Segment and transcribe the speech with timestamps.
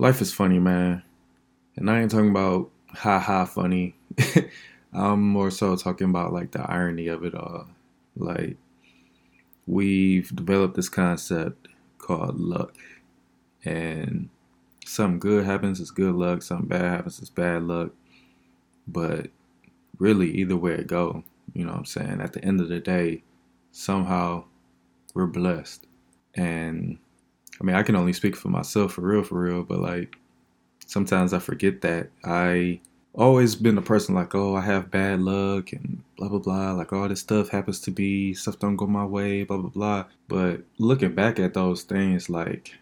[0.00, 1.02] life is funny, man.
[1.76, 3.94] And I ain't talking about ha ha funny.
[4.92, 7.68] I'm more so talking about like the irony of it all.
[8.16, 8.56] Like,
[9.66, 11.68] we've developed this concept
[11.98, 12.74] called luck.
[13.64, 14.30] And
[14.86, 16.42] something good happens, it's good luck.
[16.42, 17.90] Something bad happens, it's bad luck.
[18.88, 19.28] But
[19.98, 22.20] really, either way it go, you know what I'm saying?
[22.22, 23.22] At the end of the day,
[23.70, 24.44] somehow
[25.12, 25.86] we're blessed.
[26.34, 26.98] And
[27.60, 30.16] I mean, I can only speak for myself for real, for real, but like
[30.86, 32.80] sometimes I forget that I
[33.14, 36.72] always been a person like, oh, I have bad luck and blah blah blah.
[36.72, 40.04] Like all this stuff happens to be stuff don't go my way, blah blah blah.
[40.28, 42.74] But looking back at those things, like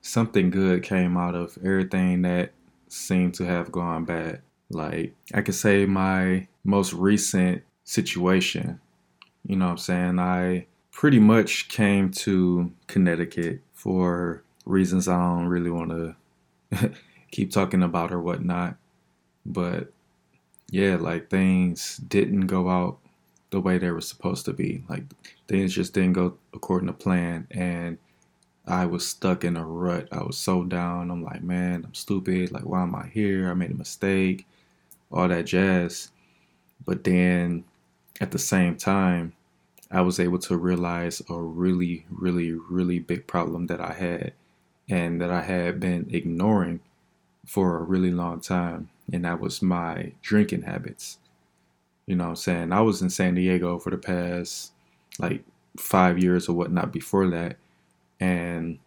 [0.00, 2.52] something good came out of everything that
[2.88, 4.42] seemed to have gone bad.
[4.70, 8.80] Like I could say my most recent situation,
[9.46, 10.18] you know what I'm saying?
[10.18, 15.90] I pretty much came to Connecticut for reasons I don't really want
[16.70, 16.92] to
[17.32, 18.76] keep talking about or whatnot.
[19.44, 19.92] But
[20.70, 22.98] yeah, like things didn't go out
[23.50, 24.84] the way they were supposed to be.
[24.88, 25.02] Like
[25.48, 27.48] things just didn't go according to plan.
[27.50, 27.98] And
[28.68, 30.06] I was stuck in a rut.
[30.12, 31.10] I was so down.
[31.10, 32.52] I'm like, man, I'm stupid.
[32.52, 33.50] Like, why am I here?
[33.50, 34.46] I made a mistake.
[35.10, 36.12] All that jazz.
[36.86, 37.64] But then
[38.20, 39.32] at the same time,
[39.92, 44.32] I was able to realize a really, really, really big problem that I had
[44.88, 46.80] and that I had been ignoring
[47.46, 48.88] for a really long time.
[49.12, 51.18] And that was my drinking habits.
[52.06, 52.72] You know what I'm saying?
[52.72, 54.72] I was in San Diego for the past
[55.18, 55.44] like
[55.76, 57.56] five years or whatnot before that.
[58.18, 58.78] And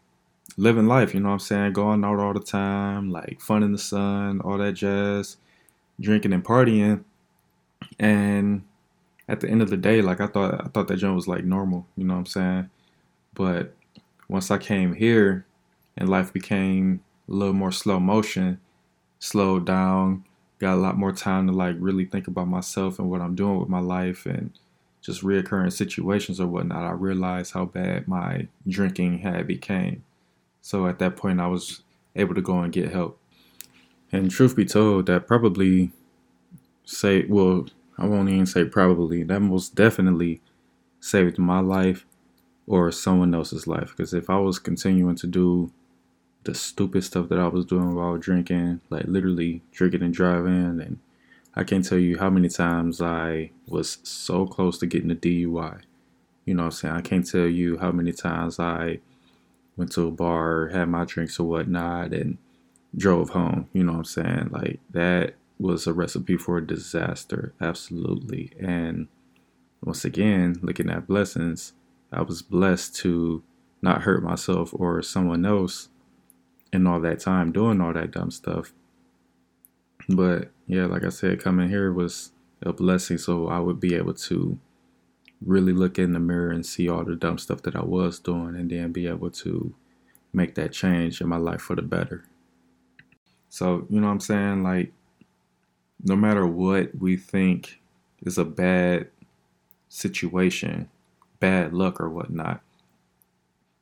[0.58, 1.74] living life, you know what I'm saying?
[1.74, 5.38] Going out all the time, like fun in the sun, all that jazz,
[6.00, 7.04] drinking and partying.
[8.00, 8.64] And
[9.28, 11.44] at the end of the day, like I thought I thought that joint was like
[11.44, 12.70] normal, you know what I'm saying?
[13.34, 13.74] But
[14.28, 15.46] once I came here
[15.98, 18.60] and life became a little more slow motion,
[19.20, 20.24] slowed down,
[20.60, 23.60] got a lot more time to like really think about myself and what I'm doing
[23.60, 24.52] with my life and
[25.02, 30.04] just reoccurring situations or whatnot, I realized how bad my drinking had became.
[30.62, 31.84] So at that point I was
[32.16, 33.20] able to go and get help.
[34.12, 35.92] And truth be told, that probably
[36.86, 37.68] say well
[37.98, 39.24] I won't even say probably.
[39.24, 40.42] That most definitely
[41.00, 42.06] saved my life
[42.68, 43.94] or someone else's life.
[43.96, 45.72] Because if I was continuing to do
[46.44, 51.00] the stupid stuff that I was doing while drinking, like literally drinking and driving, and
[51.56, 55.82] I can't tell you how many times I was so close to getting a DUI.
[56.46, 56.94] You know what I'm saying?
[56.94, 59.00] I can't tell you how many times I
[59.78, 62.38] went to a bar, had my drinks or whatnot, and
[62.96, 63.68] drove home.
[63.74, 64.50] You know what I'm saying?
[64.52, 68.52] Like that was a recipe for a disaster, absolutely.
[68.60, 69.08] And
[69.84, 71.74] once again, looking at blessings,
[72.12, 73.44] I was blessed to
[73.82, 75.90] not hurt myself or someone else
[76.74, 78.74] in all that time doing all that dumb stuff.
[80.10, 84.14] But yeah, like I said, coming here was a blessing so I would be able
[84.14, 84.58] to
[85.42, 88.56] really look in the mirror and see all the dumb stuff that I was doing
[88.56, 89.74] and then be able to
[90.34, 92.26] make that change in my life for the better.
[93.50, 94.64] So, you know what I'm saying?
[94.64, 94.92] Like,
[96.04, 97.80] no matter what we think
[98.22, 99.08] is a bad
[99.90, 100.90] situation,
[101.40, 102.62] bad luck or whatnot,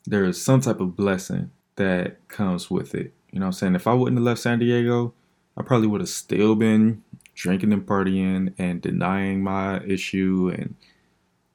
[0.06, 3.13] there is some type of blessing that comes with it.
[3.31, 3.75] You know what I'm saying?
[3.75, 5.13] If I wouldn't have left San Diego,
[5.57, 7.03] I probably would have still been
[7.35, 10.75] drinking and partying and denying my issue and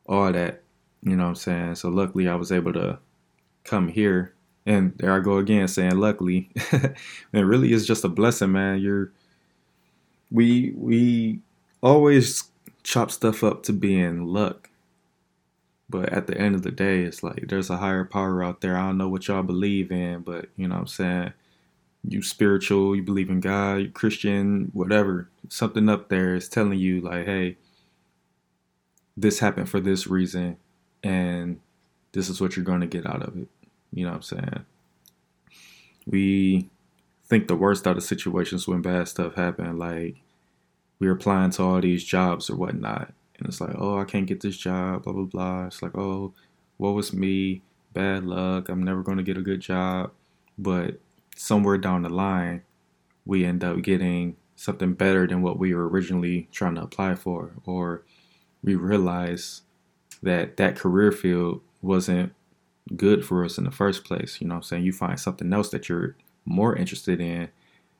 [0.07, 0.63] all that.
[1.03, 1.75] You know what I'm saying?
[1.77, 2.99] So luckily I was able to
[3.65, 4.35] come here.
[4.67, 6.51] And there I go again saying luckily.
[6.73, 6.97] it
[7.33, 8.81] really is just a blessing, man.
[8.81, 9.13] You're
[10.31, 11.41] we we
[11.83, 12.45] always
[12.83, 14.71] chop stuff up to being luck.
[15.91, 18.77] But at the end of the day, it's like there's a higher power out there.
[18.77, 21.33] I don't know what y'all believe in, but you know what I'm saying?
[22.07, 25.31] You spiritual, you believe in God, you Christian, whatever.
[25.49, 27.57] Something up there is telling you like, hey,
[29.17, 30.59] this happened for this reason
[31.03, 31.59] and
[32.13, 33.49] this is what you're going to get out of it.
[33.93, 34.65] You know what I'm saying?
[36.07, 36.69] We
[37.29, 39.79] think the worst out of situations when bad stuff happened.
[39.79, 40.17] Like
[40.99, 44.41] we're applying to all these jobs or whatnot, and it's like, oh, I can't get
[44.41, 45.67] this job, blah blah blah.
[45.67, 46.33] It's like, oh,
[46.77, 47.63] what was me?
[47.93, 48.69] Bad luck.
[48.69, 50.13] I'm never going to get a good job.
[50.59, 51.01] But
[51.37, 52.63] somewhere down the line,
[53.25, 57.53] we end up getting something better than what we were originally trying to apply for,
[57.65, 58.03] or
[58.63, 59.63] we realize
[60.23, 62.33] that that career field wasn't
[62.97, 64.41] good for us in the first place.
[64.41, 64.85] You know what I'm saying?
[64.85, 66.17] You find something else that you're
[66.49, 67.49] more interested in,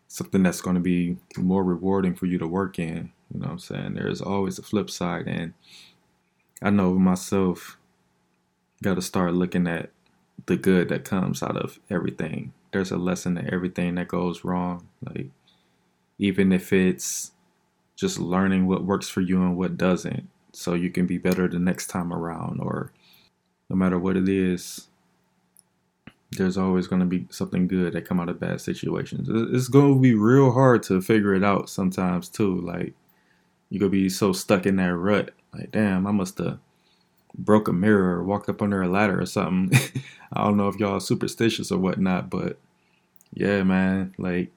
[0.09, 3.13] something that's going to be more rewarding for you to work in.
[3.33, 3.95] You know what I'm saying?
[3.95, 5.27] There's always a flip side.
[5.27, 5.53] And
[6.63, 7.79] I know myself
[8.83, 9.91] got to start looking at
[10.47, 12.53] the good that comes out of everything.
[12.71, 14.89] there's a lesson to everything that goes wrong.
[15.05, 15.29] Like
[16.19, 17.33] even if it's
[17.97, 21.59] just learning what works for you and what doesn't so you can be better the
[21.59, 22.93] next time around or
[23.69, 24.89] no matter what it is
[26.33, 29.29] there's always going to be something good that come out of bad situations.
[29.31, 32.95] It's going to be real hard to figure it out sometimes too like
[33.71, 36.59] you could be so stuck in that rut like damn i must have
[37.35, 39.79] broke a mirror or walked up under a ladder or something.
[40.33, 42.59] I don't know if y'all superstitious or whatnot but
[43.33, 44.51] yeah man like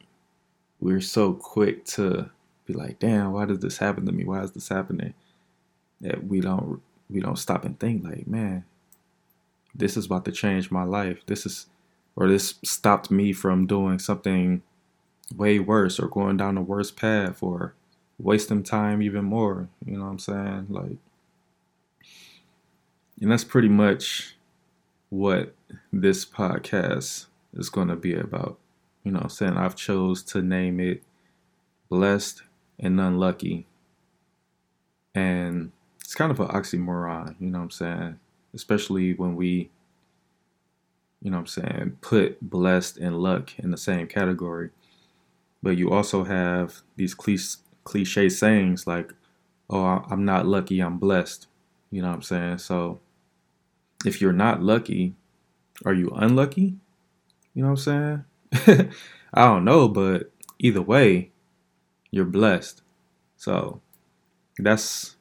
[0.80, 2.30] we're so quick to
[2.66, 4.24] be like damn why does this happen to me?
[4.24, 5.14] Why is this happening?
[6.02, 8.66] That we don't we don't stop and think like man
[9.74, 11.26] this is about to change my life.
[11.26, 11.68] This is,
[12.16, 14.62] or this stopped me from doing something
[15.36, 17.74] way worse or going down the worst path or
[18.20, 19.70] wasting time even more.
[19.86, 20.68] You know what I'm saying?
[20.70, 20.98] Like,
[23.22, 24.36] and that's pretty much
[25.10, 25.54] what
[25.94, 28.58] this podcast is going to be about.
[29.04, 29.58] You know what I'm saying?
[29.58, 31.04] I've chose to name it
[31.90, 32.44] Blessed
[32.80, 33.68] and Unlucky.
[35.14, 38.20] And it's kind of an oxymoron, you know what I'm saying?
[38.54, 39.70] Especially when we
[41.22, 44.72] you know what I'm saying, put blessed and luck in the same category.
[45.62, 49.14] But you also have these cliche, sayings like,
[49.70, 51.46] oh, I'm not lucky, I'm blessed.
[51.92, 52.58] You know what I'm saying?
[52.58, 53.00] So
[54.04, 55.14] if you're not lucky,
[55.86, 56.78] are you unlucky?
[57.54, 58.24] You know what I'm
[58.56, 58.90] saying?
[59.34, 61.32] I don't know, but either way,
[62.10, 62.82] you're blessed.
[63.38, 63.82] So
[64.58, 65.16] that's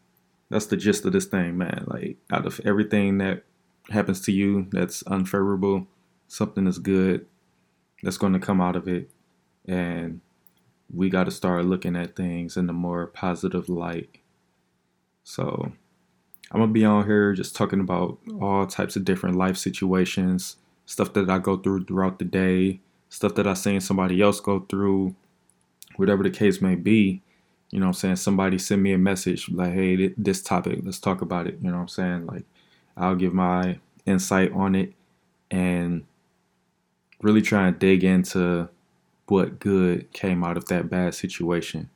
[0.50, 1.84] that's the gist of this thing, man.
[1.86, 3.44] Like out of everything that
[3.88, 5.86] happens to you that's unfavorable,
[6.28, 7.26] something is good
[8.02, 9.10] that's going to come out of it.
[9.66, 10.20] And
[10.92, 14.18] we got to start looking at things in a more positive light.
[15.22, 15.72] So
[16.50, 20.56] I'm going to be on here just talking about all types of different life situations,
[20.84, 24.66] stuff that I go through throughout the day, stuff that I've seen somebody else go
[24.68, 25.14] through,
[25.94, 27.22] whatever the case may be
[27.70, 28.16] you know what I'm saying?
[28.16, 31.58] Somebody send me a message like, hey, this topic, let's talk about it.
[31.62, 32.26] You know what I'm saying?
[32.26, 32.44] Like,
[32.96, 34.92] I'll give my insight on it
[35.50, 36.04] and
[37.22, 38.68] really try and dig into
[39.26, 41.90] what good came out of that bad situation.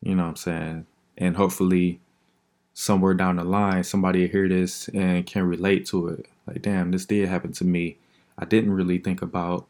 [0.00, 0.86] You know what I'm saying?
[1.18, 2.00] And hopefully,
[2.72, 6.26] somewhere down the line, somebody hear this and can relate to it.
[6.46, 7.98] Like, damn, this did happen to me.
[8.38, 9.66] I didn't really think about,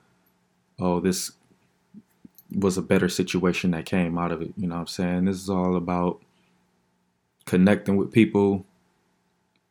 [0.79, 1.32] oh, this
[2.54, 4.52] was a better situation that came out of it.
[4.56, 5.25] You know what I'm saying?
[5.25, 6.20] This is all about
[7.44, 8.64] connecting with people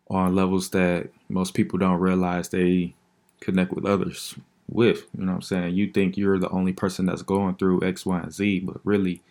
[0.09, 2.93] on levels that most people don't realize they
[3.39, 4.35] connect with others
[4.67, 5.05] with.
[5.17, 5.75] You know what I'm saying?
[5.75, 9.21] You think you're the only person that's going through X, Y, and Z, but really,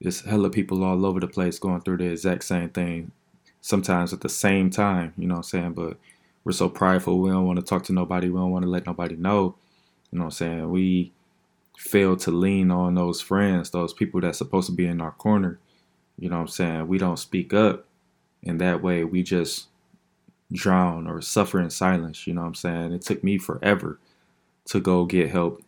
[0.00, 3.12] it's hella people all over the place going through the exact same thing,
[3.60, 5.12] sometimes at the same time.
[5.16, 5.72] You know what I'm saying?
[5.74, 5.96] But
[6.44, 7.20] we're so prideful.
[7.20, 8.28] We don't want to talk to nobody.
[8.28, 9.54] We don't want to let nobody know.
[10.10, 10.70] You know what I'm saying?
[10.70, 11.12] We
[11.76, 15.58] fail to lean on those friends, those people that's supposed to be in our corner.
[16.18, 16.88] You know what I'm saying?
[16.88, 17.86] We don't speak up.
[18.44, 19.68] And that way we just
[20.52, 22.26] drown or suffer in silence.
[22.26, 22.92] You know what I'm saying?
[22.92, 23.98] It took me forever
[24.66, 25.62] to go get help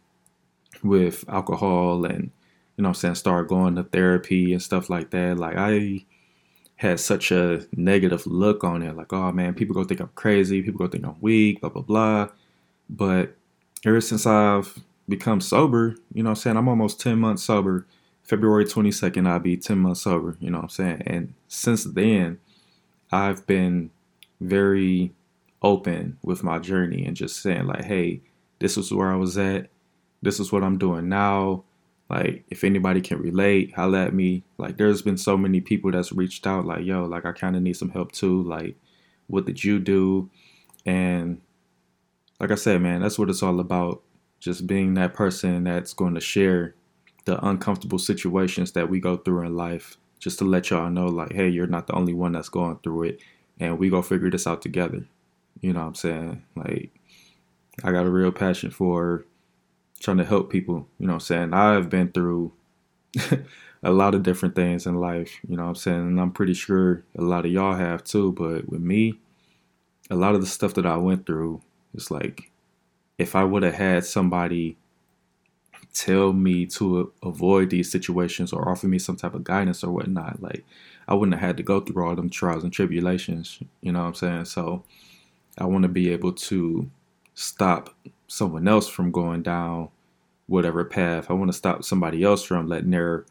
[0.82, 2.30] with alcohol and,
[2.76, 5.38] you know what I'm saying, start going to therapy and stuff like that.
[5.38, 6.04] Like I
[6.76, 8.96] had such a negative look on it.
[8.96, 10.62] Like, oh man, people go think I'm crazy.
[10.62, 12.28] People go think I'm weak, blah, blah, blah.
[12.90, 13.36] But
[13.84, 14.78] ever since I've
[15.08, 16.56] become sober, you know I'm saying?
[16.56, 17.86] I'm almost 10 months sober.
[18.22, 21.02] February 22nd, I'll be 10 months sober, you know I'm saying?
[21.06, 22.38] And since then,
[23.12, 23.90] I've been
[24.40, 25.12] very
[25.62, 28.20] open with my journey and just saying, like, hey,
[28.60, 29.68] this is where I was at.
[30.22, 31.64] This is what I'm doing now.
[32.08, 34.42] Like, if anybody can relate, holla at me.
[34.58, 37.62] Like, there's been so many people that's reached out, like, yo, like, I kind of
[37.62, 38.42] need some help too.
[38.42, 38.76] Like,
[39.26, 40.30] what did you do?
[40.86, 41.40] And
[42.40, 44.02] like I said, man, that's what it's all about
[44.44, 46.74] just being that person that's going to share
[47.24, 51.32] the uncomfortable situations that we go through in life just to let y'all know like
[51.32, 53.20] hey you're not the only one that's going through it
[53.58, 55.06] and we go figure this out together.
[55.62, 56.44] You know what i'm saying?
[56.54, 56.90] Like
[57.82, 59.24] i got a real passion for
[59.98, 61.54] trying to help people you know what i'm saying?
[61.54, 62.52] I've been through
[63.82, 66.00] a lot of different things in life you know what i'm saying?
[66.00, 69.14] And i'm pretty sure a lot of y'all have too but with me
[70.10, 71.62] a lot of the stuff that i went through
[71.94, 72.50] it's like
[73.18, 74.76] if I would have had somebody
[75.92, 80.42] tell me to avoid these situations or offer me some type of guidance or whatnot,
[80.42, 80.64] like
[81.06, 83.60] I wouldn't have had to go through all them trials and tribulations.
[83.80, 84.44] You know what I'm saying?
[84.46, 84.82] So
[85.58, 86.90] I want to be able to
[87.34, 87.94] stop
[88.26, 89.88] someone else from going down
[90.46, 91.30] whatever path.
[91.30, 93.24] I want to stop somebody else from letting their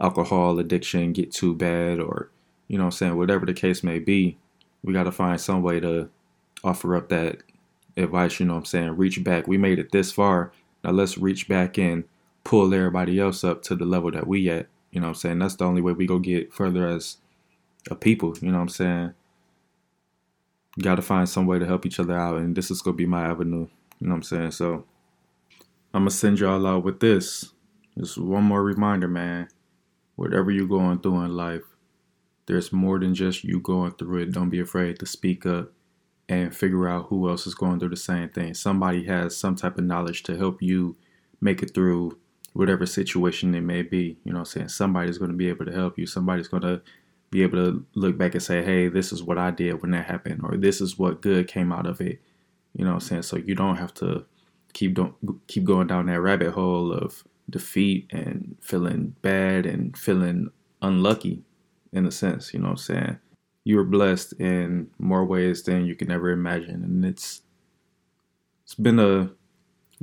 [0.00, 2.30] alcohol addiction get too bad or,
[2.66, 4.36] you know what I'm saying, whatever the case may be.
[4.82, 6.08] We got to find some way to
[6.64, 7.38] offer up that
[7.98, 8.96] advice, you know what I'm saying?
[8.96, 9.46] Reach back.
[9.46, 10.52] We made it this far.
[10.84, 12.04] Now let's reach back and
[12.44, 14.68] pull everybody else up to the level that we at.
[14.90, 15.38] You know what I'm saying?
[15.38, 17.18] That's the only way we go get further as
[17.90, 18.34] a people.
[18.40, 19.14] You know what I'm saying?
[20.80, 23.06] Got to find some way to help each other out, and this is gonna be
[23.06, 23.66] my avenue.
[24.00, 24.50] You know what I'm saying?
[24.52, 24.84] So
[25.92, 27.52] I'm gonna send y'all out with this.
[27.98, 29.48] Just one more reminder, man.
[30.14, 31.62] Whatever you're going through in life,
[32.46, 34.32] there's more than just you going through it.
[34.32, 35.72] Don't be afraid to speak up
[36.28, 38.54] and figure out who else is going through the same thing.
[38.54, 40.96] Somebody has some type of knowledge to help you
[41.40, 42.18] make it through
[42.52, 44.18] whatever situation it may be.
[44.24, 44.68] You know what I'm saying?
[44.68, 46.06] Somebody's going to be able to help you.
[46.06, 46.82] Somebody's going to
[47.30, 50.06] be able to look back and say, hey, this is what I did when that
[50.06, 52.20] happened, or this is what good came out of it.
[52.74, 53.22] You know what I'm saying?
[53.22, 54.24] So you don't have to
[54.72, 55.14] keep don't
[55.46, 60.50] keep going down that rabbit hole of defeat and feeling bad and feeling
[60.82, 61.42] unlucky
[61.92, 63.18] in a sense, you know what I'm saying?
[63.68, 66.82] You are blessed in more ways than you can ever imagine.
[66.84, 67.42] And it's
[68.64, 69.30] it's been a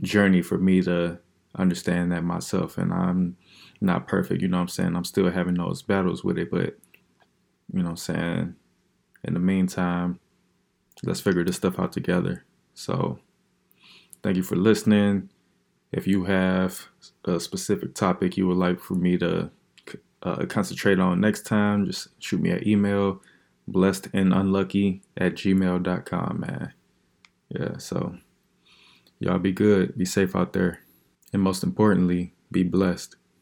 [0.03, 1.17] journey for me to
[1.55, 3.38] understand that myself and I'm
[3.81, 4.95] not perfect, you know what I'm saying?
[4.95, 6.77] I'm still having those battles with it, but
[7.74, 8.55] you know what I'm saying?
[9.24, 10.19] In the meantime,
[11.01, 12.45] let's figure this stuff out together.
[12.75, 13.17] So,
[14.22, 15.31] thank you for listening.
[15.91, 16.88] If you have
[17.24, 19.50] a specific topic you would like for me to
[20.22, 23.24] uh, concentrate on next time, just shoot me an email,
[23.67, 26.74] blessed and unlucky at gmail.com, man.
[27.50, 28.17] Yeah, so
[29.19, 30.79] y'all be good, be safe out there,
[31.34, 33.15] and most importantly, be blessed.